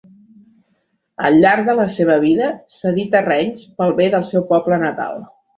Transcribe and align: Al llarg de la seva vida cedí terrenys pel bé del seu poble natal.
Al 1.27 1.37
llarg 1.43 1.67
de 1.67 1.75
la 1.81 1.85
seva 1.97 2.17
vida 2.25 2.49
cedí 2.79 3.07
terrenys 3.17 3.69
pel 3.79 3.97
bé 4.01 4.11
del 4.17 4.29
seu 4.35 4.49
poble 4.55 4.85
natal. 4.89 5.25